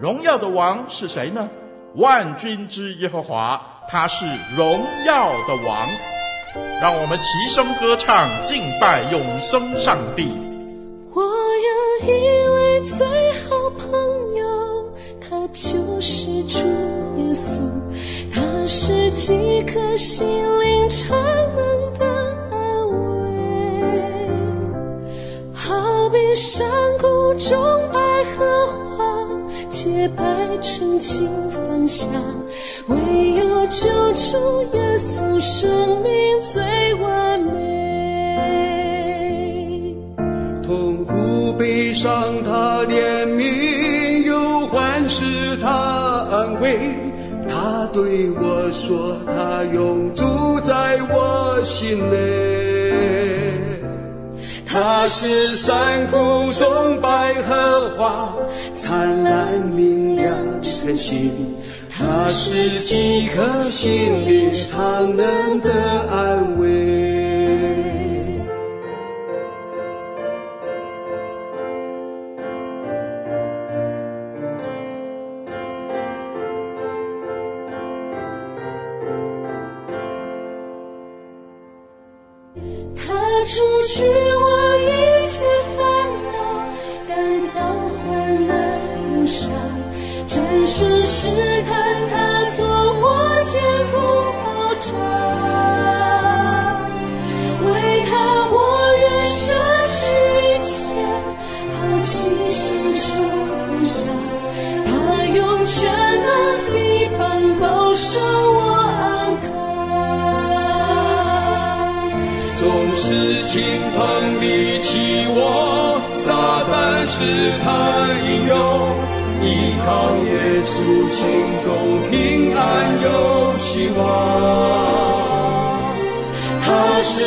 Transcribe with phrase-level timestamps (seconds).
[0.00, 1.48] 荣耀的王是谁呢？
[1.94, 5.88] 万军之耶和华，他是荣耀的王。
[6.80, 10.28] 让我们齐声歌唱，敬拜永生上帝。
[11.12, 12.10] 我有一
[12.48, 13.88] 位最好朋
[14.36, 16.58] 友，他就是主
[17.16, 17.62] 耶稣，
[18.32, 20.26] 他是几颗心
[20.60, 21.16] 灵常
[21.54, 22.04] 能的
[22.50, 22.56] 安
[23.22, 23.22] 慰，
[25.54, 26.34] 好比。
[26.34, 26.66] 山
[27.00, 27.56] 谷中
[27.92, 28.00] 百
[28.36, 28.93] 合花，
[29.74, 30.22] 洁白
[30.62, 32.08] 纯净芳香，
[32.86, 32.96] 唯
[33.32, 35.68] 有救主耶稣，生
[36.00, 36.12] 命
[36.52, 36.62] 最
[37.02, 37.52] 完美。
[40.62, 42.12] 痛苦悲伤
[42.44, 45.68] 他怜悯，忧患使他
[46.30, 46.78] 安慰。
[47.48, 53.43] 他对我说，他永住在我心内。
[54.74, 58.34] 他是山谷中百合花，
[58.74, 61.30] 灿烂明亮晨曦。
[61.88, 65.70] 他是几颗心灵常能的
[66.10, 67.13] 安慰。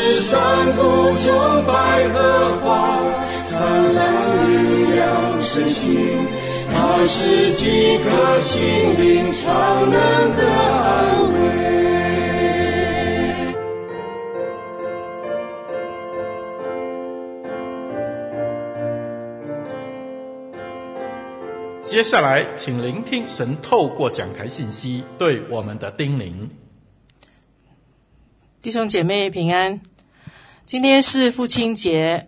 [0.08, 0.82] 是山谷
[1.18, 2.98] 中百合花，
[3.46, 6.00] 灿烂明亮身心，
[6.74, 8.66] 它是几颗心
[8.98, 9.92] 灵常能
[10.38, 11.38] 的安慰。
[21.82, 26.48] 接下来，请聆听神透过讲台信息对我们的叮咛。
[28.62, 29.82] 弟兄姐妹平安，
[30.68, 32.28] 今天是父亲节，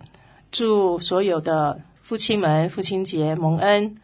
[0.50, 3.98] 祝所有的父亲们父亲节蒙恩。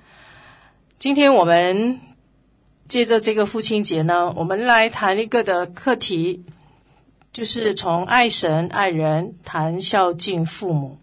[0.99, 2.01] 今天我们
[2.85, 6.43] 借着这个父亲节呢，我们来谈一个的课题，
[7.31, 10.97] 就是从爱神爱人谈孝敬父母。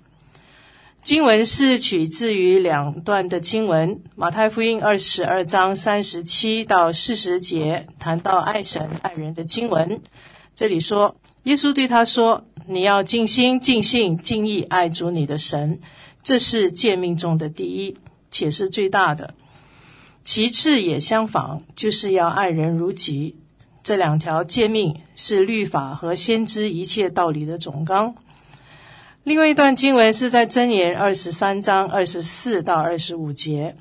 [1.02, 10.02] 经文是取自于两段的经文，马太福音二十二章三十七到四十节，谈到爱神爱人的经文。
[10.54, 15.80] 这里说，耶稣对他说：“你要尽心、尽性、尽意爱主你的神，
[16.22, 17.96] 这是诫命中的第一，
[18.30, 19.34] 且是最大的。
[20.22, 23.36] 其次也相仿，就是要爱人如己。
[23.82, 28.14] 这两条诫命是律法和先知一切道理的总纲。”
[29.24, 33.76] 另外一段经文是在箴言二十三章二十四到二十五节，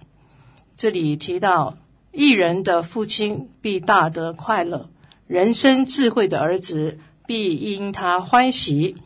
[0.75, 1.77] 这里提到
[2.11, 4.89] 一人的父亲必大得快乐，
[5.27, 8.97] 人生智慧的儿子必因他欢喜。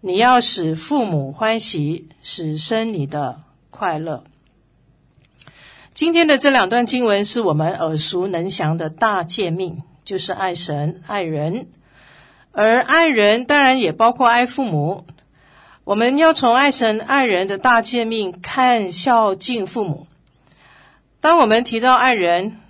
[0.00, 3.40] 你要使父母欢喜，使生你的
[3.70, 4.24] 快乐。
[5.94, 11.68] 今天的这两段经文是我们耳熟能详的大诫命，就是爱神爱人，
[12.52, 15.06] 而爱人当然也包括爱父母。
[15.84, 20.06] 我们要从爱神爱人的大诫命看孝敬父母。
[21.20, 22.60] 当我们提到爱人，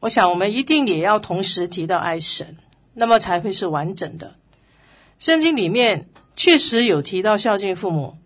[0.00, 2.56] 我想我们一定也要同时提到爱神，
[2.94, 4.34] 那么才会是完整的。
[5.18, 8.16] 圣经里面确实有提到孝敬父母，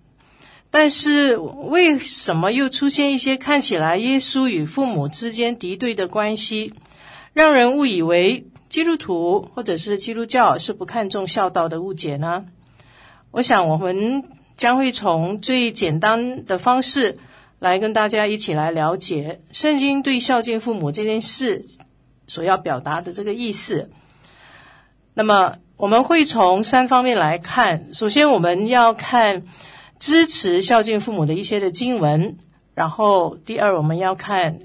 [0.70, 6.72] 但是为什么又出现一些看起来耶稣与父母之间敌对的关系，
[7.32, 12.46] 让人误以为基督徒或者是基督教是不看重孝道的误解呢？
[13.30, 14.24] 我想，我们
[14.54, 17.18] 将会从最简单的方式
[17.58, 21.64] 来跟大家一起来了解圣经对孝敬父母这件事
[22.26, 23.90] 所要表达的这个意思。
[25.18, 27.94] 那么，我们会从三方面来看。
[27.94, 29.44] 首先，我们要看
[29.98, 32.34] 支持孝敬父母的一些的经文；
[32.74, 34.58] 然后，第二，我们要看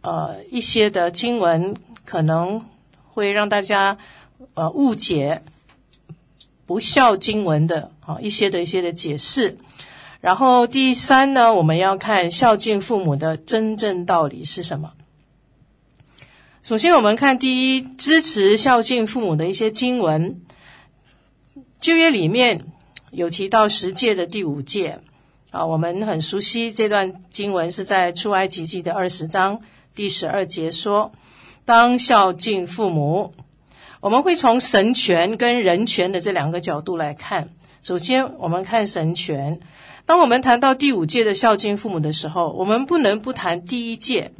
[0.00, 1.76] 呃一些的经文
[2.06, 2.64] 可能
[3.04, 3.98] 会让大家
[4.54, 5.42] 呃误解。
[6.64, 9.58] 不孝经文的啊一些的一些的解释，
[10.22, 14.92] 然后第三呢，我们要看孝敬父母的真正道理是什么。
[16.62, 20.40] 首先，我们看第一，支持孝敬父母的一些经文。
[21.80, 22.66] 旧约里面
[23.10, 25.00] 有提到十诫的第五诫
[25.50, 29.60] 啊，我们很熟悉这段经文，是在出埃及记的二十章
[29.96, 31.10] 第十二节说
[31.66, 33.34] ：“当孝敬父母。”
[33.98, 37.48] 我们会从神权跟人权的这两个角度来看。
[37.82, 39.58] 首先，我们看神权。
[40.06, 44.30] 当我们谈到第五诫的孝敬父母的时候，我们不能不谈第一诫。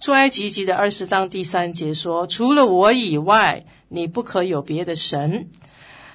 [0.00, 5.48] 出埃及记的二十章第三节说：“除了我以外，你不可有别的神。”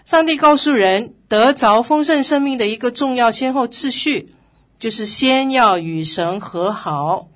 [0.06, 4.30] 上帝告诉人，得着丰盛生命的一个重要先后次序，
[4.80, 7.28] 就是先要与神和好，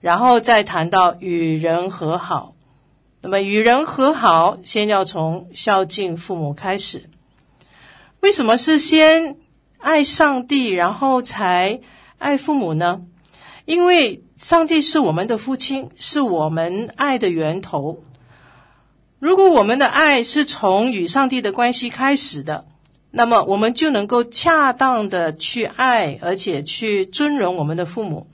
[0.00, 2.54] 然后再谈到与人和好。
[3.20, 7.10] 那么与人和好，先要从孝敬父母开始。
[8.20, 9.36] 为什么是先
[9.78, 11.80] 爱上帝，然后才
[12.18, 13.02] 爱父母呢？
[13.64, 18.04] 因为上帝是我们的父亲，是我们爱的源头。
[19.18, 22.64] 如果我们的爱是从与上帝的关系开始的，
[23.10, 28.28] 那么我们就能够恰当的去爱，而且去尊荣我们的父母。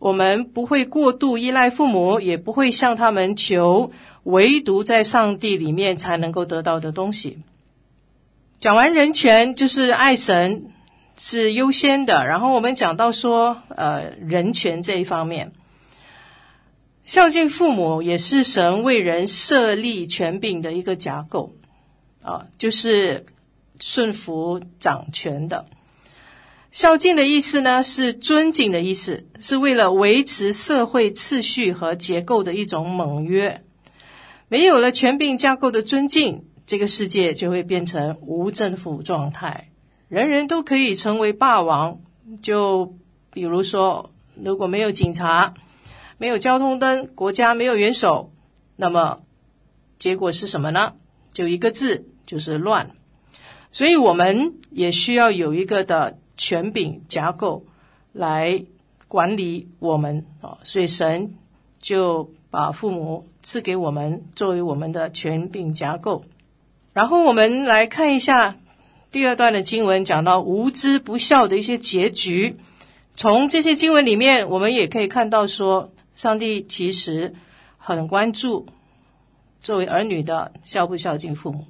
[0.00, 3.92] 我们不会过度依赖父母，也不会向他们求
[4.24, 7.38] 唯独在上帝里面才能够得到的东西。
[8.58, 10.71] 讲完人权，就是爱神
[11.16, 12.26] 是优先的。
[12.26, 15.52] 然后我们讲到说，呃，人权这一方面，
[17.04, 21.52] 孝敬父母也是神为人设立权柄的一个架构
[22.22, 23.26] 啊，就是
[23.80, 25.66] 顺服掌权的。
[26.70, 33.62] 孝敬的意思呢，是尊敬的意思，是为了维持社会秩序和结构的一种盟约。
[34.48, 39.68] 没有了权柄架构的尊敬，这个世界就会变成无政府状态，
[40.12, 42.02] 人人都可以成为霸王。
[42.42, 42.94] 就
[43.30, 45.54] 比如说，如果没有警察，
[46.18, 48.30] 没有交通灯，国家没有元首，
[48.76, 49.20] 那么
[49.98, 50.92] 结果是什么呢？
[51.32, 52.90] 就一个字，就是乱。
[53.70, 56.18] 所以我们也需要有一个的。
[56.34, 57.66] 权柄架构
[58.10, 58.64] 来
[59.06, 61.34] 管理我们啊，所以神
[61.78, 66.24] 就把父母赐给我们作为我们的权柄架构。
[66.94, 68.56] 然后我们来看一下
[69.12, 72.56] 第二段的经文，讲到无知不孝的一些结局。
[73.14, 77.34] 从这些经文里面，我们也可以看到说，上帝其实
[77.76, 78.66] 很关注
[79.62, 81.66] 作为儿女的孝不孝敬父母。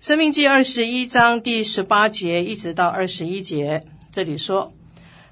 [0.00, 4.74] 生命记二十一章第十八节一直到二十一节，这里说：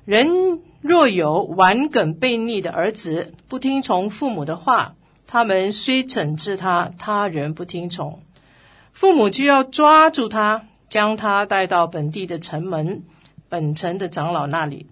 [0.07, 4.95] 人若有顽梗悖逆的儿子，不听从父母的话，
[5.27, 8.23] 他们虽惩治他，他仍不听从，
[8.95, 13.03] 父母就要抓住他，将他带到本地的城门，
[13.49, 14.87] 本城的长老那里，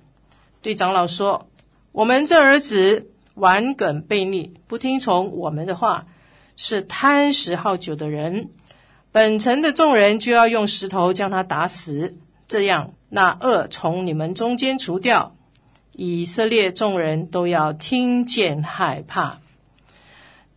[0.63, 1.49] 对长老说：
[1.93, 6.07] 我们这儿子顽梗悖逆，不听从我们的话，
[6.57, 8.51] 是贪食好酒的人。
[9.13, 12.17] 本城的众人就要用石头将他打死，
[12.49, 15.37] 这样那恶从你们中间除掉。
[15.93, 19.39] 以色列众人都要听见害怕。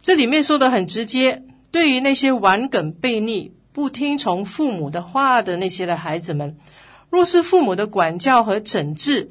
[0.01, 6.57] 这里面说的很直接，对于那些顽梗悖逆、不听从父母的话的那些的孩子们，
[7.11, 9.29] 若是父母的管教和整治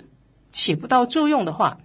[0.52, 1.78] 起不到作用的话，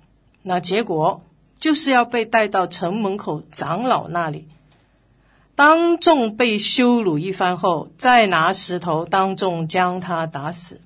[0.43, 1.23] 那结果
[1.57, 4.47] 就是要被带到城门口长老那里。
[5.55, 10.79] 当众被羞辱一番后，再拿石头当众将他打死。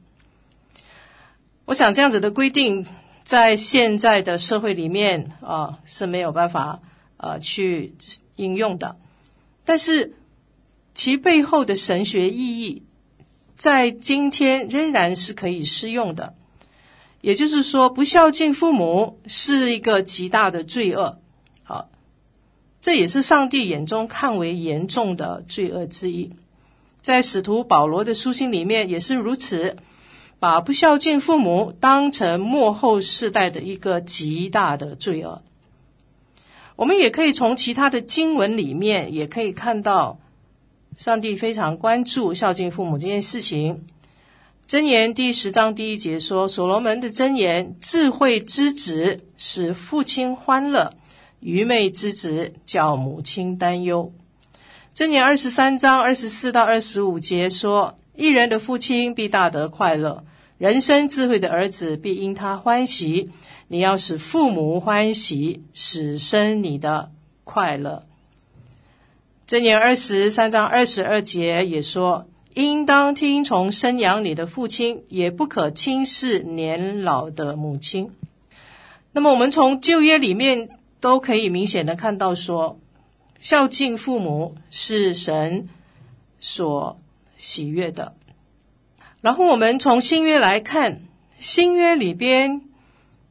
[1.66, 2.88] 我想这样子的规定
[3.26, 6.80] 在现在的社会里面啊是没有办法
[7.18, 7.94] 呃去
[8.38, 8.96] 应用的，
[9.66, 10.14] 但是
[10.96, 12.82] 其背后的神学意义
[13.56, 16.34] 在今天仍然是可以适用的。
[17.22, 21.20] 也就是说，不孝敬父母是一个极大的罪恶。
[21.64, 21.90] 好，
[22.82, 26.32] 这也是上帝眼中看为严重的罪恶之一。
[27.02, 29.76] 在使徒保罗的书信里面也是如此，
[30.40, 35.42] 把不孝敬父母当成幕后世代的一个极大的罪恶。
[36.76, 40.20] 我们也可以从其他的经文里面也可以看到，
[40.98, 43.86] 上帝非常关注孝敬父母这件事情。
[44.68, 50.94] 箴言第十章第一节说：“所罗门的箴言，智慧之子使父亲欢乐，
[51.40, 54.12] 愚昧之子叫母亲担忧。”
[54.96, 60.24] 箴言二十三章二十四到二十五节说：“一人的父亲必大得快乐，
[60.58, 63.30] 人生智慧的儿子必因他欢喜。
[63.68, 67.12] 你要使父母欢喜，使生你的
[67.44, 68.08] 快乐。”
[69.48, 72.28] 箴言二十三章二十二节也说。
[72.56, 78.12] 应当听从生养你的父亲，也不可轻视年老的母亲。
[79.12, 80.70] 那么，我们从旧约里面
[81.02, 82.80] 都可以明显的看到说，说
[83.42, 85.68] 孝敬父母是神
[86.40, 86.98] 所
[87.36, 88.16] 喜悦的。
[89.20, 91.02] 然后，我们从新约来看，
[91.40, 92.62] 新约里边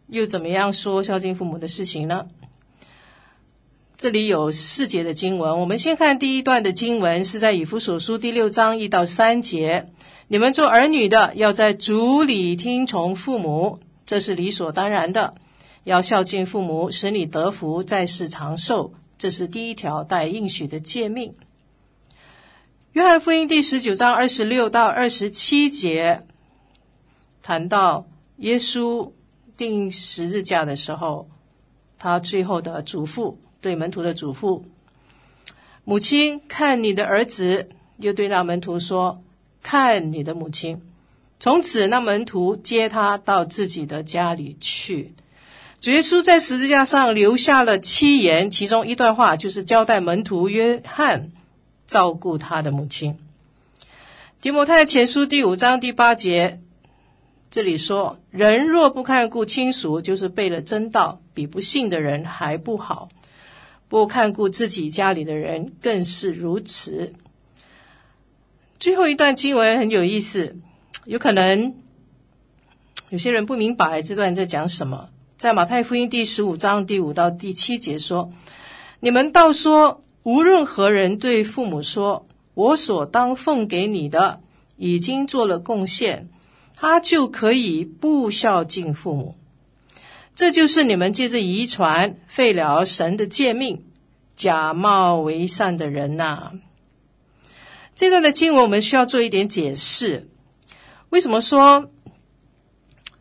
[0.06, 2.26] 又怎么样说孝敬父母的事情呢？
[3.97, 9.89] 这里有四节的经文，我们先看第一段的经文，是在以弗所书第六章一到三节。
[10.27, 15.35] 你们做儿女的，要在主里听从父母，这是理所当然的。
[15.85, 21.35] 要孝敬父母，使你得福，在世长寿，这是第一条带应许的诫命。
[22.93, 26.27] 约翰福音第十九章二十六到二十七节
[27.43, 28.09] 谈到
[28.39, 29.13] 耶稣
[29.57, 31.29] 定十字架的时候，
[31.97, 33.37] 他最后的嘱咐。
[33.64, 34.62] 对门徒的嘱咐，
[35.85, 39.23] 母亲看你的儿子，又对那门徒说
[39.64, 40.83] ：“看你的母亲。”
[41.40, 45.14] 从此，那门徒接他到自己的家里去。
[45.80, 51.33] 主耶稣在十字架上留下了七言，其中一段话就是交代门徒约翰
[51.87, 53.18] 照顾他的母亲。
[54.42, 56.61] 提摩太前书第五章第八节，
[57.50, 63.09] 这里说：“人若不看顾亲属，就是背了真道，比不信的人还不好。”
[63.88, 67.12] 不看顾自己家里的人更是如此。
[68.79, 70.57] 最后一段经文很有意思，
[71.05, 71.75] 有可能
[73.09, 75.11] 有些人不明白这段在讲什么。
[75.37, 78.33] 在马太福音第十五章第五到第七节说
[79.00, 84.41] ：“你们倒说，无论何人对父母说，我所当奉给你的
[84.76, 86.31] 已经做了贡献，
[86.75, 89.37] 他就可以不孝敬父母。”
[90.37, 93.85] 这就是你们借着遗传废了神的诫命，
[94.35, 96.55] 假冒为善的人呐、
[97.95, 100.29] 这段的经文我们需要做一点解释。
[101.11, 101.88] 为什么说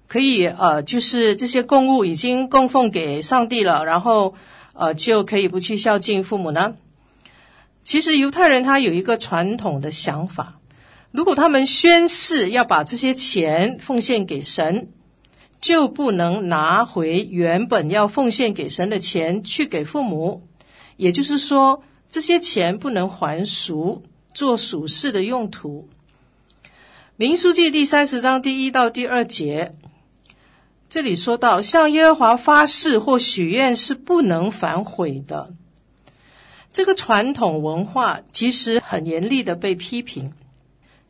[0.08, 0.48] 可以？
[0.48, 4.34] 呃，就是这些供物已经供奉给上帝了，然后
[4.74, 6.78] 呃就可以不去孝敬父母呢？
[7.84, 10.60] 其实犹太人他有一个传统的想法：
[11.12, 14.90] 如果他们宣誓要把这些钱奉献给神。
[15.64, 20.46] 就不能拿回原本要奉献给神的钱去给父母，
[20.98, 24.04] 也就是说，这些钱不能还俗，
[24.34, 25.88] 做属世的用途。
[27.16, 29.74] 民数记第三十章第一到第二节，
[30.90, 35.54] 这里说到，向耶和华发誓或许愿是不能反悔的。
[36.74, 40.34] 这个传统文化其实很严厉的被批评。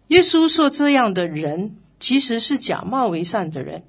[0.09, 3.85] 耶稣说，这样的人其实是假冒为善的人。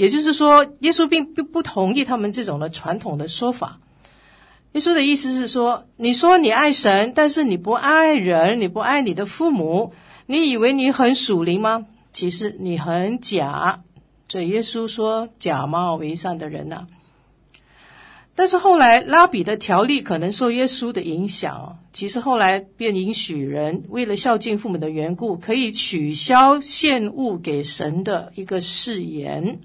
[0.00, 3.80] 也就是说，耶稣并不不同意他们这种的传统的说法。
[4.72, 9.92] 耶稣的意思是说，你说你爱神，但是你不爱人，你不爱你的父母，
[10.24, 11.84] 你以为你很属灵吗？
[12.14, 13.82] 其实你很假。
[14.26, 16.86] 所以耶稣说，假冒为善的人呐、
[18.34, 29.60] 但是后来拉比的条例可能受耶稣的影响，其实后来便允许人为了孝敬父母的缘故，可以取消献物给神的一个誓言。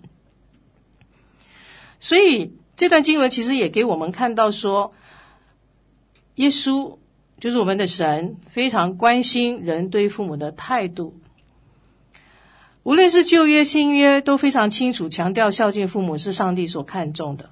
[2.06, 4.94] 所以这段经文其实也给我们看到说，
[6.36, 6.98] 耶稣
[7.40, 11.16] 就是我们的神，非常关心人对父母的态度。
[12.84, 17.50] 无论是旧约、新约，都非常清楚强调孝敬父母是上帝所看重的。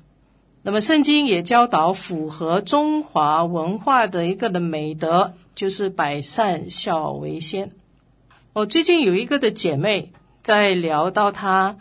[0.62, 7.72] 那么圣经也教导符合中华文化的一个的美德，就是百善孝为先。
[8.54, 10.12] 我最近有一个的姐妹
[10.44, 11.76] 在聊到她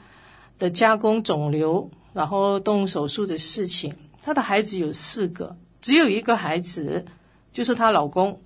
[0.59, 1.91] 的加工肿瘤。
[2.13, 7.05] 然后动手术的事情，她的孩子有四个，只有一个孩子，
[7.53, 8.41] 就是她老公，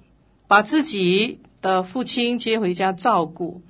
[0.46, 3.62] 把自己的父亲接回家照顾，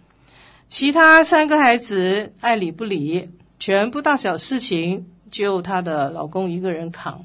[0.68, 7.24] 其他三个孩子爱理不理，全部大小事情就她的老公一个人扛。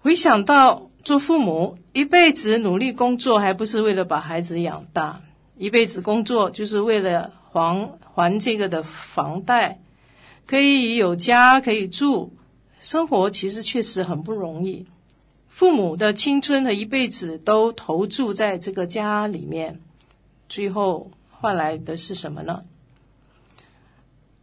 [0.00, 5.20] 回想到做父母一辈子努力工作，还不是为了把孩子养大，
[5.56, 9.81] 一辈子工作就是为了还还这个的房贷，
[10.52, 12.30] 可以有家可以住，
[12.78, 14.84] 生活其实确实很不容易。
[15.48, 19.80] 父母的青春和一辈子都投注在这个家里面，
[20.50, 22.64] 最后换来的是什么呢？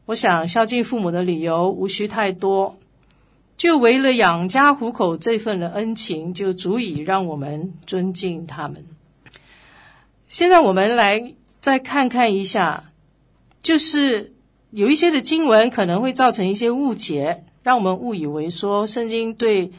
[0.07, 2.79] 我想孝敬父母的理由无需太多，
[3.55, 8.83] 就为了养家糊口这份的恩情，就足以让我们尊敬他们。
[10.27, 12.91] 现在我们来再看看一下，
[13.61, 14.33] 就是
[14.71, 19.71] 有一些的经文可能会造成一些误解，让我们误以为说圣经对。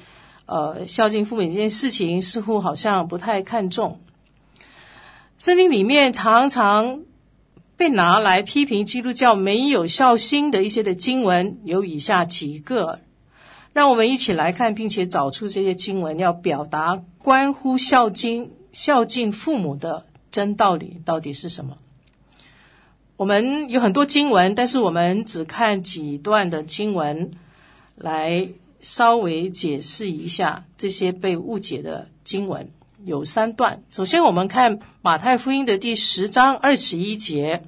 [0.52, 4.00] 呃，孝敬父母这件事情似乎好像不太看重。
[5.38, 7.02] 圣经里面常常
[7.76, 12.98] 被拿来批评基督教没有孝心的一些的经文，有以下几个，
[13.72, 21.78] 让我们一起来看，并且找出这些经文要表达关乎孝敬孝敬父母的真道理到底是什么。
[23.20, 27.32] 我们有很多经文，但是我们只看几段的经文
[27.94, 28.48] 来。
[28.82, 32.70] 稍微解释一下这些被误解的经文，
[33.04, 33.82] 有三段。
[33.92, 37.62] 首先，我们看马太福音的第十章二十一节，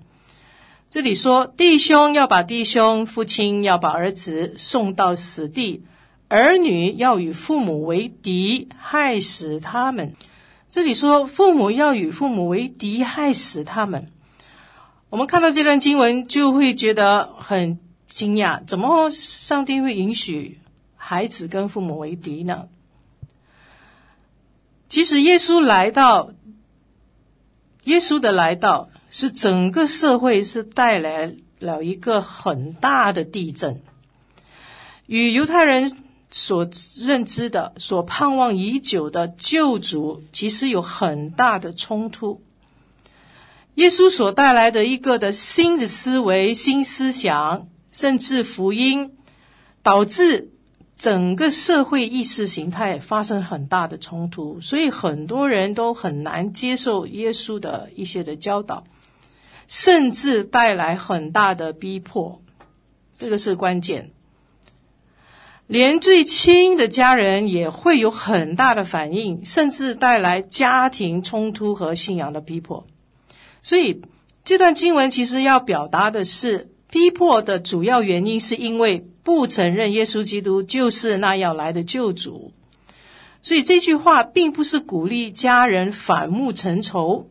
[0.88, 5.84] 这里说：“弟兄要把弟兄，父亲要把儿子送到死地，
[6.28, 10.14] 儿女要与父母为敌，害死他们。”
[10.72, 14.06] 这里说父母要与父母为敌，害死他们。
[15.12, 17.78] 我们看到这段经文，就会觉得很
[18.08, 20.58] 惊讶：怎么上帝会允许？
[20.96, 22.68] 孩子跟父母为敌呢？
[24.88, 26.32] 其实耶稣来到，
[27.84, 33.82] 耶稣的来到是整个社会是带来了一个很大的地震，
[35.04, 35.94] 与犹太人
[36.30, 36.66] 所
[37.04, 42.40] 认知的、所盼望已久的救主，其实有很大的冲突。
[43.74, 49.12] 耶稣所带来的一个的新的思维、新思想，甚至福音，
[49.82, 50.48] 导致。
[50.98, 58.84] 整个社会意识形态发生很大的冲突，所以很多人都很难接受耶稣的一些的教导，
[59.66, 62.40] 甚至带来很大的逼迫。
[63.18, 64.12] 这个是关键。
[65.66, 72.86] 连最亲的家人也会有很大的反应，甚至带来家庭冲突和信仰的逼迫。
[73.62, 74.02] 所以
[74.44, 79.06] 这段经文其实要表达的是，逼迫的主要原因是因为。
[79.24, 82.52] 不承认耶稣基督就是那要来的救主，
[83.40, 87.30] 所以这句话并不是鼓励家人反目成仇。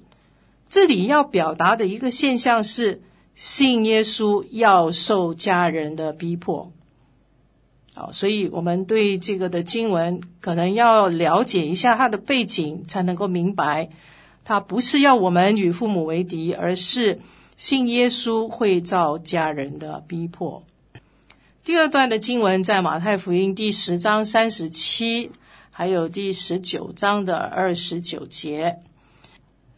[0.70, 3.02] 这里要表达的一个现象是，
[3.36, 6.72] 信耶稣要受家人的逼迫。
[7.94, 13.90] 好，所以我们对这个的经文可能要了解一下它的背景，才能够明白，
[14.44, 17.20] 他不是要我们与父母为敌，而是
[17.58, 20.64] 信耶稣会遭家人的逼迫。
[21.64, 25.32] 第二段的经文在马太福音第十章三十七，
[25.70, 28.80] 还有第十九章的二十九节。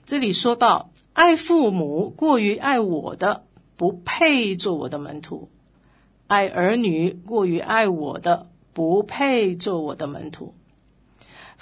[0.06, 3.44] 这里说到：爱父母过于爱我的，
[3.76, 5.50] 不配做我的门徒；
[6.28, 10.54] 爱儿女过于爱我的，不配做我的门徒。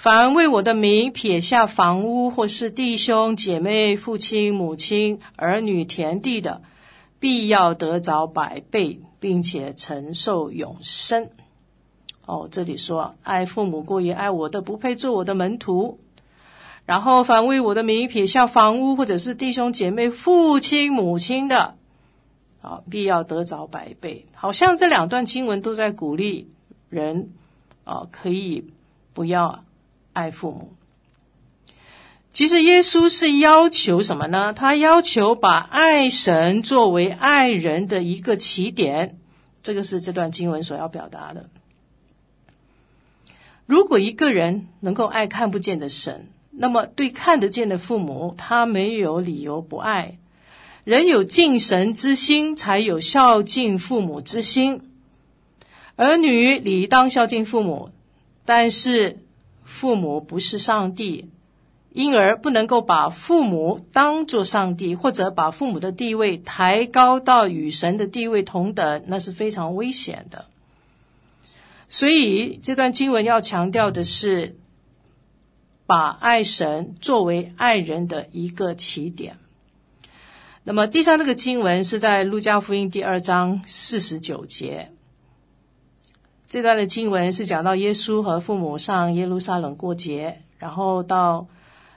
[0.02, 6.62] 凡为我的名撇下房屋，或是弟兄姐妹、父亲母亲、儿女田地的，
[7.20, 8.98] 必要得着百倍。
[9.22, 11.30] 并且承受永生。
[12.26, 16.00] 哦，这里说爱父母过于爱我的，不配做我的门徒。
[16.86, 21.76] 然后凡为我的名撇下房屋，或者是弟兄姐妹、父亲母亲的，
[22.62, 24.26] 啊，必要得着百倍。
[24.34, 26.50] 好像这两段经文都在鼓励
[26.88, 27.30] 人，
[27.84, 28.72] 啊，可以
[29.14, 29.62] 不要
[30.12, 30.74] 爱父母。
[32.32, 34.54] 其实耶稣是要求什么呢？
[34.54, 39.18] 他要求把爱神作为爱人的一个起点，
[39.62, 41.50] 这个是这段经文所要表达的。
[43.66, 50.18] 如果一个人能够爱看不见的神，那么对看得见的父母，他没有理由不爱。
[50.84, 54.90] 人有敬神之心，才有孝敬父母之心。
[55.96, 57.90] 儿女理当孝敬父母，
[58.44, 59.21] 但是
[59.78, 61.30] 父母不是上帝。
[61.94, 70.46] 因而不能够把父母当作上帝，或者把父母的地位抬高到与神的地位同等，那是非常危险的。
[71.90, 74.56] 所以这段经文要强调的是，
[75.84, 79.36] 把爱神作为爱人的一个起点。
[80.64, 84.91] 那么第三那个经文是在路加福音第二章四十九节，
[86.52, 91.46] 这段的经文是讲到耶稣和父母上耶路撒冷过节，然后到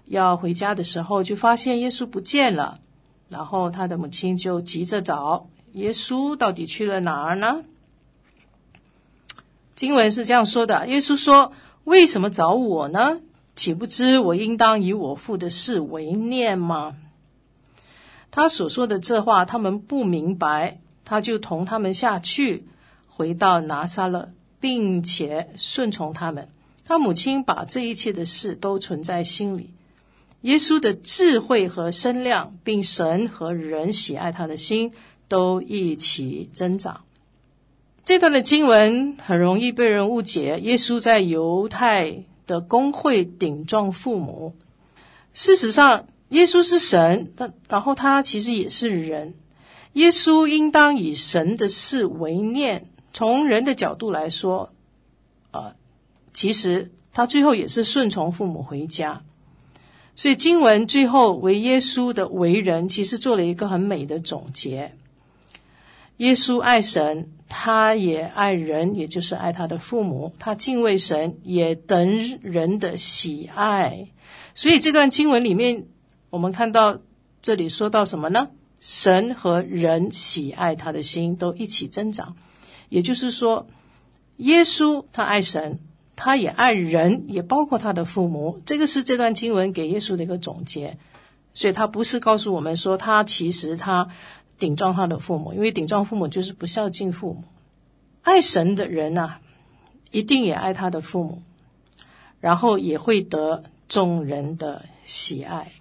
[0.06, 2.80] 要回家的时候，就发现耶稣不见了，
[3.28, 7.65] 然后他的母亲就急着找耶稣，到底去了哪儿呢？
[9.76, 11.52] 经文是这样说的：耶稣说
[11.84, 13.20] ：“为什么找我呢？
[13.56, 16.96] 岂不知我应当以我父的事为念吗？”
[18.32, 22.65] 他所说的这话，他们不明白，他就同他们下去，
[23.10, 24.30] 回到拿撒勒，
[24.65, 26.49] 并且顺从他们。
[26.86, 29.69] 他母亲把这一切的事都存在心里。
[30.41, 34.91] 耶稣的智慧和身量，并神和人喜爱他的心，
[35.28, 37.01] 都一起增长。
[38.04, 44.56] 这段的经文很容易被人误解，耶稣在犹太的公会顶撞父母。
[45.32, 49.36] 事实上，耶稣是神，但然后他其实也是人。
[49.93, 52.88] 耶稣应当以神的事为念。
[53.15, 54.73] 从人的角度来说，
[55.51, 55.73] 呃，
[56.34, 59.23] 其实他最后也是顺从父母回家。
[60.15, 64.91] 所以经文最后为耶稣的为人，其实做了一个很美的总结。
[66.17, 70.34] 耶稣爱神，他也爱人，也就是爱他的父母。
[70.38, 74.10] 他敬畏神，也等人的喜爱。
[74.54, 75.86] 所以这段经文里面。
[76.32, 76.99] 我们看到
[77.41, 78.49] 这里说到什么呢？
[78.82, 82.36] 神和人喜爱他的心都一起增长，
[82.89, 83.67] 也就是说，
[84.38, 85.80] 耶稣他爱神，
[86.15, 88.62] 他也爱人，也包括他的父母。
[88.65, 90.98] 这个是这段经文给耶稣的一个总结。
[91.54, 94.10] 所以他不是告诉我们说他其实他
[94.58, 97.43] 顶撞他的父母，因为顶撞父母就是不孝敬父母。
[98.24, 99.36] 爱神的人呐，
[100.12, 101.41] 一定也爱他的父母，
[102.41, 105.71] 然后也会得众人的喜爱。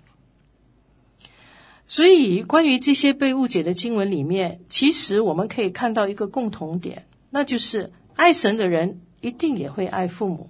[1.87, 10.49] 所以，关于这些被误解的经文里面，其实我们可以看到一个共同点，那就是爱神的人一定也会爱父母。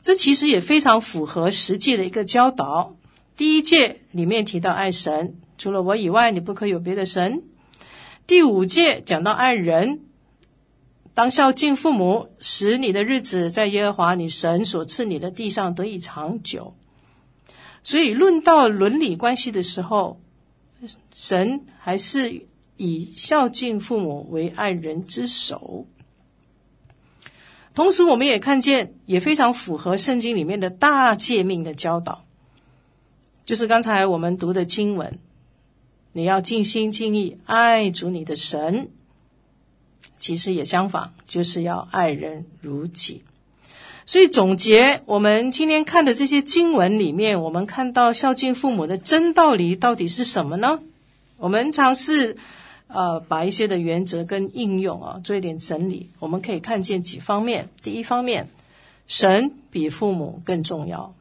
[0.00, 2.96] 这其实也非常符合实际的一个教导。
[3.36, 7.42] 第一诫里面提到爱神，除了我以外，你不可有别的神。
[8.26, 10.00] 第五届讲到爱人，
[11.12, 16.74] 当孝敬父母，使你的日子在耶和华你神所赐你的地上得以长久。
[17.82, 20.20] 所以，论到伦理关系的时候，
[21.12, 25.86] 神还是以孝敬父母为爱人之首。
[27.74, 32.24] 同时，我们也看见，也非常符合圣经里面的大诫命的教导，
[33.44, 35.18] 就是刚才我们读的经文：
[36.12, 38.90] 你要尽心尽意爱主你的神。
[40.18, 43.24] 其实也相反，就是要爱人如己。
[44.04, 50.80] 所以总结我们今天看的这些经文里面，我们看到孝敬父母的真道理到底是什么呢？
[51.38, 52.36] 我们尝试
[52.88, 57.68] 呃把一些的原则跟应用啊做一点整理，我们可以看见几方面。
[57.82, 58.48] 第一方面，
[59.06, 61.14] 神比父母更重要。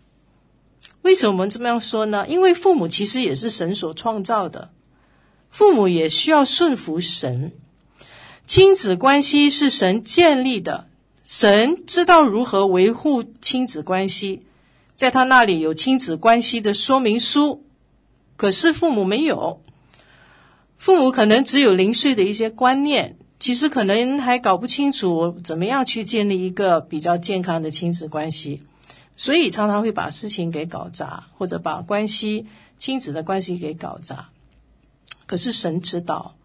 [1.04, 2.28] 为什么我们这么样说呢？
[2.28, 4.70] 因为父母其实也是神所创造的，
[5.50, 7.52] 父母也需要顺服神。
[8.48, 10.88] 亲子关系是神建立的。
[11.32, 14.44] 神知道如何维护亲子关系，
[14.98, 17.64] 在他那里有亲子关系的说明书，
[18.36, 19.62] 可是父母没有。
[20.78, 28.64] 父母可能只有零碎的一些观念，其实可能还搞不清楚怎么样去建立一个比较健康的亲子关系，
[29.16, 32.46] 所以常常会把事情给搞砸，或者把关系、
[32.78, 34.28] 亲子的关系给搞砸。
[35.26, 36.36] 可是神知道，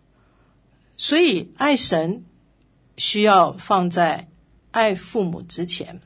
[0.97, 2.25] 所以爱神
[2.97, 4.29] 需要放在。
[4.77, 6.03] 爱父母之前，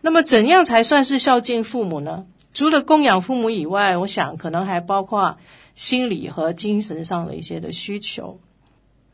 [0.00, 2.24] 那么怎样才算是孝敬父母呢？
[2.54, 5.36] 除了供养父母以外，我想可能还包括
[5.74, 8.40] 心理和精神上的一些的需求，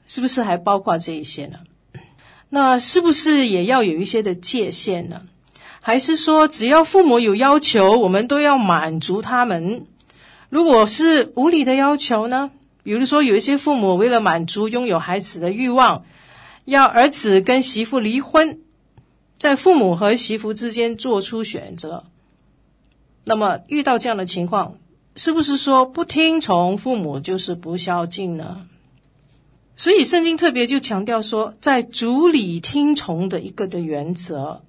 [0.07, 1.59] 是不是还包括这一些呢？
[2.51, 5.23] 那是不是也要有一些的界限呢？
[5.81, 9.87] 还是说只要父母有要求，我们都要满足他们？
[10.51, 12.53] 如果是无理的要求呢？
[12.85, 16.05] 比如说有一些父母为了满足拥有孩子的欲望。
[16.71, 18.61] 要儿子跟媳妇离婚，
[19.39, 22.05] 在父母和媳妇之间做出选择。
[23.25, 24.79] 那么遇到这样的情况，
[25.17, 28.69] 是不是说不听从父母就是不孝敬呢？
[29.75, 34.63] 所以圣经特别就强调说，在主里听从的一个的原则，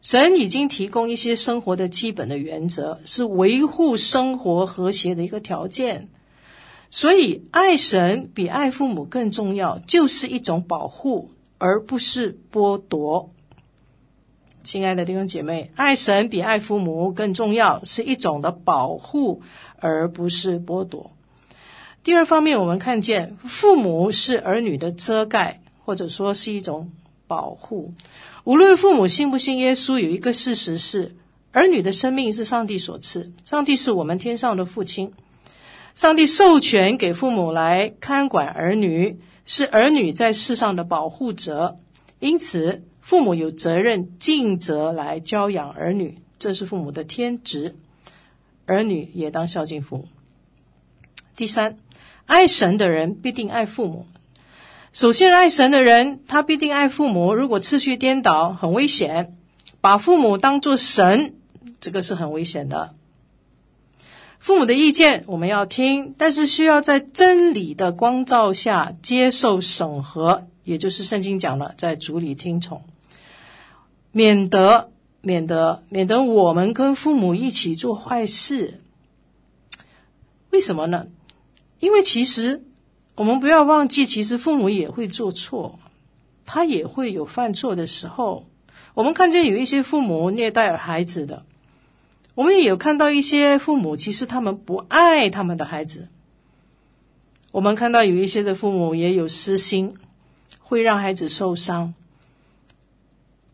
[0.00, 6.08] 神已经提供一些生活的基本的原则，是维护生活和谐的一个条件。
[6.90, 11.32] 所以爱神比爱父母更重要，就是一种保护。
[11.64, 13.30] 而不是剥夺。
[14.62, 19.40] 亲爱的弟兄姐妹，爱神比爱父母更重要，是一种的保护，
[19.80, 21.10] 而不是剥夺。
[22.02, 26.92] 第二方面，我们看见父母是儿女的遮盖，或者说是一种
[27.26, 27.94] 保护。
[28.44, 31.16] 无论父母信不信耶稣，有一个事实是，
[31.52, 35.14] 儿女的生命是上帝所赐，上帝是我们天上的父亲，
[35.94, 41.78] 上帝授权给父母来看管儿女，是儿女在世上的保护者，
[42.18, 47.76] 因此父母有责任尽责来教养儿女，这是父母的天职，
[48.66, 50.08] 儿女也当孝敬父母。
[51.36, 51.76] 第三，
[52.26, 54.06] 爱神的人必定爱父母。
[54.92, 57.34] 首先，爱神的人，他必定爱父母。
[57.34, 59.36] 如果次序颠倒，很危险。
[59.80, 61.34] 把父母当作神，
[61.80, 62.94] 这个是很危险的。
[64.44, 72.82] 父母的意见我们要听，但是需要在真理的光照下接受审核，也就是圣经讲了，在主里听从，
[74.12, 74.90] 免得
[75.22, 78.82] 免得免得我们跟父母一起做坏事。
[80.50, 81.06] 为什么呢？
[81.80, 82.62] 因为其实。
[83.16, 85.78] 我们不要忘记，其实父母也会做错，
[86.44, 88.44] 他也会有犯错的时候。
[88.92, 91.46] 我们看见有一些父母虐待孩子的，
[92.34, 96.08] 我们也有看到一些父母，其实他们不爱他们的孩子。
[97.52, 99.94] 我们看到有一些的父母也有私心，
[100.58, 101.94] 会让孩子受伤，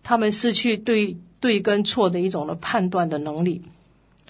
[0.02, 3.62] 他们失去对对跟错的一种的判断的能力，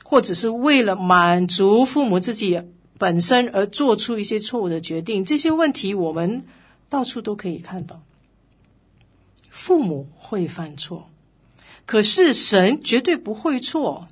[0.03, 2.61] 或者是为了满足父母自己。
[2.99, 6.45] 本身而做出一些错误的决定，这些问题我们
[6.91, 8.03] 到处都可以看到。
[9.49, 11.09] 父母会犯错，
[11.87, 14.07] 可是神绝对不会错。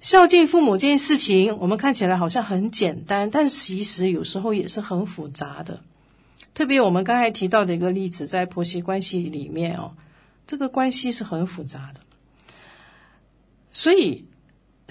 [0.00, 5.82] 孝敬父母这件事情，我们看起来好像很简单，但其实有时候也是很复杂的。
[6.54, 9.92] 特别我们刚才提到的一个例子，在婆媳关系里面哦，
[10.46, 12.00] 这个关系是很复杂的，
[13.70, 14.24] 所以。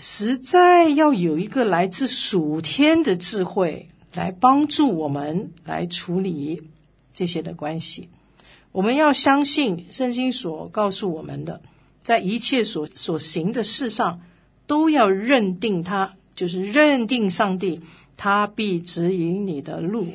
[0.01, 6.63] 实在要有一个来自属天的智慧来帮助我们来处理
[7.11, 8.07] 这些的关系。
[8.71, 11.61] 我们要相信圣经所告诉我们的，
[12.01, 14.21] 在一切所所行的事上，
[14.69, 17.81] 都要认定他，就是认定上帝，
[18.15, 20.07] 他必指引你的路。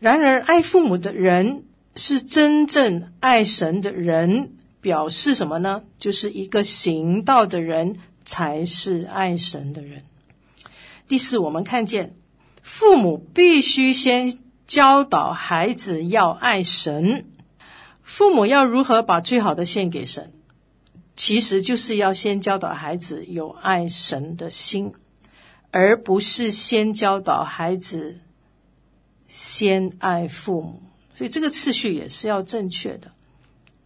[0.00, 1.62] 然而，爱父母的人
[1.94, 5.82] 是真正爱神的人，表示什么呢？
[5.98, 7.94] 就是一个行道的人。
[8.24, 10.04] 才是爱神的人。
[11.08, 12.14] 第四，我们看见
[12.62, 17.26] 父母必须先教导孩子要爱神。
[18.00, 20.32] 父母要如何把最好的献给神？
[21.14, 24.92] 其实就是要先教导孩子有爱神的心，
[25.70, 28.20] 而不是先教导孩子
[29.28, 30.82] 先爱父母。
[31.14, 33.12] 所以这个次序也是要正确的，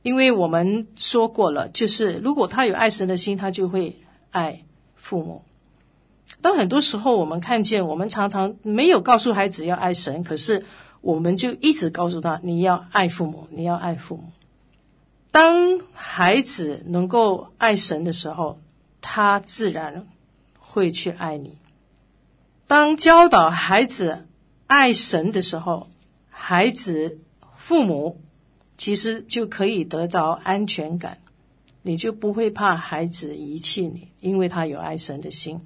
[0.02, 3.96] 因为我们说过了，就是如果他有爱神的心，他就会。
[4.32, 5.42] 爱父母，
[6.42, 10.62] 当很多时候我们看见，我们常常没有告诉孩子要爱神，可是
[11.00, 14.24] 我们就一直告诉他，你要爱父母，你要爱父母。
[15.36, 18.58] 当孩子能够爱神的时候，
[19.02, 20.06] 他自然
[20.58, 21.58] 会去爱你。
[22.66, 24.26] 当教导孩子
[24.66, 25.90] 爱神的时候，
[26.30, 27.18] 孩子
[27.54, 28.18] 父母
[28.78, 31.18] 其实就可以得着安全感。
[31.82, 35.60] 你就不会怕孩子遗弃你，因为他有爱神的心。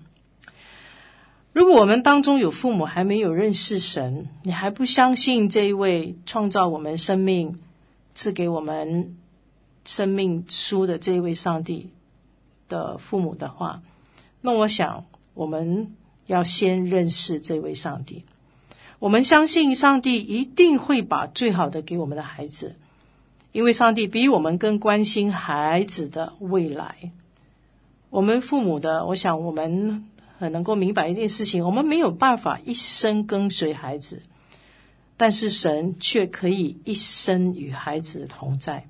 [1.52, 7.60] 如果我们当中有父母还没有认识神，你还不相信这一位创造我们生命、
[8.16, 9.16] 赐给我们
[9.84, 11.90] 生命书的这一位上帝
[12.68, 13.82] 的父母的话，
[14.40, 15.94] 那我想我们
[16.26, 18.24] 要先认识这位上帝。
[18.98, 22.76] 我们相信上帝一定会把最好的给我们的孩子。
[23.52, 27.10] 因为上帝比我们更关心孩子的未来，
[28.08, 34.22] 我们父母的，我想我们很能够明白一件事情：我们没有办法一生跟随孩子，
[35.16, 38.86] 但是神却可以一生与孩子同在。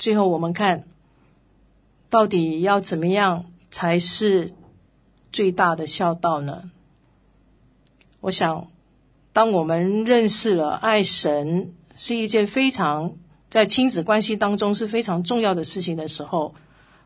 [0.00, 0.88] 最后，我们看
[2.08, 4.50] 到底要怎么样才是
[5.30, 6.72] 最大的孝道呢？
[8.20, 8.66] 我想，
[9.32, 11.74] 当我们认识了爱神。
[11.96, 13.12] 是一件非常
[13.50, 16.54] 在亲子关系当中是非常重要的事情的时候，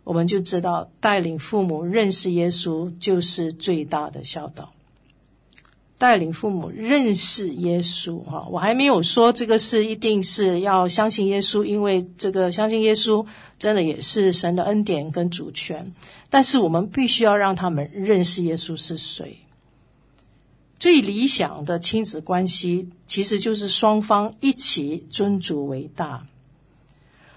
[0.04, 4.72] 我们就知道带领父母认识耶稣就是最大的孝道。
[5.96, 13.24] 带领父母认识耶稣，哈，我还没有说这个是一定是要相信耶稣，因为这个相信耶稣
[13.58, 15.92] 真的也是神的恩典跟主权，
[16.30, 19.38] 但是我们必须要让他们认识耶稣是谁。
[20.80, 26.26] 最理想的亲子关系，其实就是双方一起尊主为大。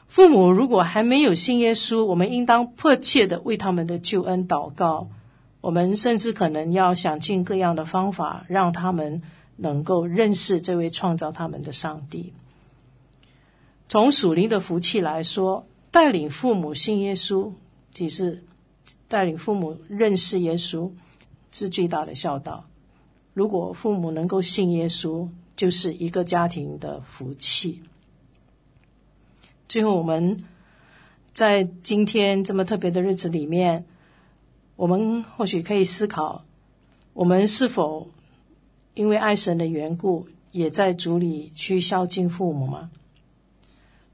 [0.08, 5.08] 父母如果还没有信耶稣，我们应当迫切的为他们的救恩祷告。
[5.68, 9.22] 我们甚至可能要想尽各样的方法，让他们
[9.58, 12.32] 能够认识这位创造他们的上帝。
[13.90, 17.52] 从属灵的福气来说，带领父母信耶稣，
[17.92, 18.46] 即是
[19.10, 20.90] 带领父母认识耶稣，
[21.52, 22.64] 是最大的孝道。
[23.34, 25.28] 如果父母能够信耶稣，
[25.58, 27.82] 就是一个家庭的福气。
[29.68, 30.38] 最后，我们
[31.34, 33.84] 在今天这么特别的日子里面，
[34.78, 36.46] 我们或许可以思考：
[37.14, 38.08] 我们是否
[38.94, 42.92] 因为爱神的缘故，也在主里去孝敬父母吗？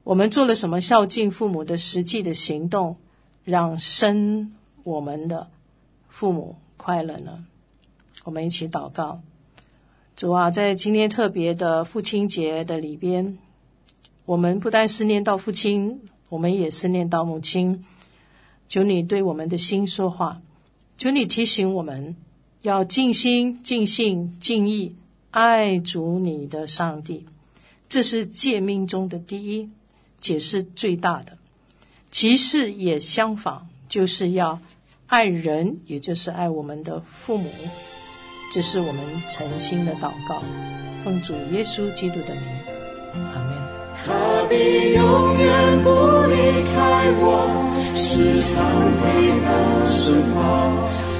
[0.04, 2.96] 我们做了什么孝敬父母的实际的行动，
[3.44, 4.52] 让生
[4.84, 5.50] 我们的
[6.08, 7.44] 父母快乐呢？
[8.24, 9.20] 我们一起祷告：
[10.16, 13.38] 主啊，在今天特别的父亲节的里边，
[14.24, 16.00] 我们不但思念到父亲，
[16.30, 17.84] 我们也思念到母亲。
[18.66, 20.40] 求你对我们的心说话，
[20.96, 22.16] 求你提醒我们
[22.62, 24.94] 要尽心、尽性、尽意
[25.30, 27.26] 爱主你的上帝，
[27.88, 29.70] 这是诫命中的第一。
[30.20, 31.36] 解释最大的，
[32.10, 34.58] 其次也相仿，就是要
[35.06, 37.50] 爱人，也就是爱我们的父母。
[38.50, 40.42] 这是我们诚心的祷告，
[41.04, 42.42] 奉主耶稣基督的名，
[43.12, 43.63] 阿门。
[44.06, 44.08] 他
[44.48, 45.88] 必永远不
[46.28, 46.34] 离
[46.72, 46.76] 开
[47.20, 47.24] 我，
[47.94, 48.50] 时常
[49.00, 49.02] 陪
[49.42, 49.46] 我
[49.86, 50.36] 身旁。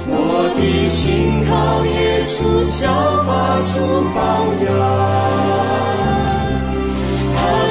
[0.07, 0.13] 我
[0.55, 2.83] 的心靠耶稣，效
[3.25, 3.29] 法
[3.73, 3.73] 主
[4.13, 4.19] 榜
[4.65, 4.69] 样。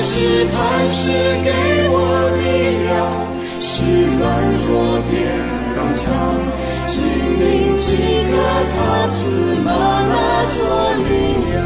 [0.07, 0.53] 是磐
[0.92, 1.03] 石
[1.42, 1.48] 给
[1.90, 1.96] 我
[2.37, 2.44] 力
[2.85, 2.92] 量，
[3.59, 3.72] 使
[4.18, 4.22] 软
[4.66, 4.68] 弱
[5.11, 5.12] 变
[5.74, 6.05] 刚强，
[6.87, 7.09] 心
[7.40, 7.42] 灵
[7.79, 7.87] 饥
[8.31, 8.33] 渴
[8.77, 8.77] 他
[9.12, 9.16] 赐
[9.64, 9.66] 吗
[10.07, 10.14] 哪
[10.53, 10.61] 作
[11.09, 11.11] 灵
[11.50, 11.57] 粮，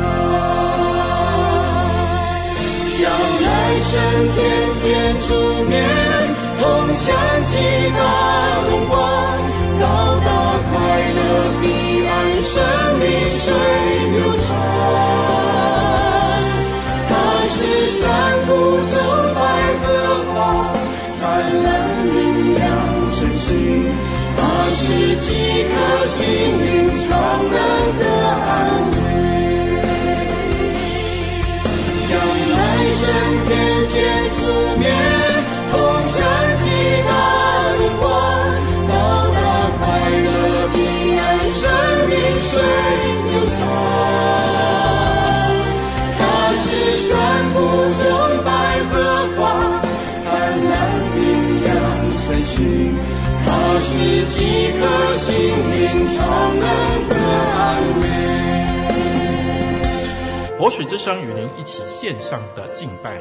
[3.90, 3.98] 升
[4.29, 4.37] 天
[4.77, 5.29] 见主
[5.64, 5.72] 面，
[6.61, 7.07] 同享
[7.44, 7.57] 极
[7.96, 8.01] 大
[8.68, 8.98] 荣光，
[9.81, 9.85] 高
[10.20, 10.29] 大
[10.70, 10.77] 快
[11.16, 11.18] 乐
[11.62, 11.64] 彼
[12.07, 12.53] 岸，生
[12.98, 13.40] 命水
[14.12, 14.46] 流长。
[17.51, 18.05] 是山
[18.46, 18.94] 谷中
[19.35, 19.40] 百
[19.83, 19.87] 合
[20.35, 20.70] 花，
[21.14, 21.22] 灿
[21.62, 21.66] 烂
[22.05, 22.62] 明亮
[23.11, 23.88] 晨星。
[24.37, 26.18] 它是饥渴心
[26.62, 27.09] 灵常
[27.48, 27.57] 能
[27.98, 28.88] 得安
[53.45, 54.81] 它是饥渴
[55.17, 55.31] 心
[55.73, 56.19] 灵常
[56.59, 56.65] 能
[57.09, 57.15] 得
[57.57, 57.59] 安
[58.01, 58.03] 慰。
[60.59, 63.21] 活水之声与您一起线上的敬拜，